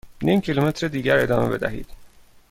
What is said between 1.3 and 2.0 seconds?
بدهید.